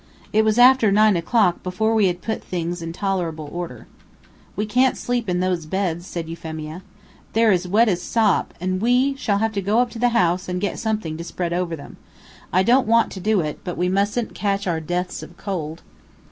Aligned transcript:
It 0.33 0.43
was 0.43 0.57
after 0.57 0.91
nine 0.91 1.15
o'clock 1.15 1.61
before 1.61 1.93
we 1.93 2.07
had 2.07 2.23
put 2.23 2.43
things 2.43 2.81
into 2.81 2.97
tolerable 2.99 3.47
order. 3.53 3.85
"We 4.55 4.65
can't 4.65 4.97
sleep 4.97 5.29
in 5.29 5.41
those 5.41 5.67
beds," 5.67 6.07
said 6.07 6.27
Euphemia. 6.27 6.81
"They're 7.33 7.51
as 7.51 7.67
wet 7.67 7.87
as 7.87 8.01
sop, 8.01 8.51
and 8.59 8.81
we 8.81 9.15
shall 9.15 9.37
have 9.37 9.51
to 9.51 9.61
go 9.61 9.77
up 9.77 9.91
to 9.91 9.99
the 9.99 10.09
house 10.09 10.49
and 10.49 10.59
get 10.59 10.79
something 10.79 11.17
to 11.17 11.23
spread 11.23 11.53
over 11.53 11.75
them. 11.75 11.97
I 12.51 12.63
don't 12.63 12.87
want 12.87 13.11
to 13.11 13.19
do 13.19 13.41
it, 13.41 13.59
but 13.63 13.77
we 13.77 13.89
mustn't 13.89 14.33
catch 14.33 14.65
our 14.65 14.79
deaths 14.79 15.21
of 15.21 15.37
cold." 15.37 15.83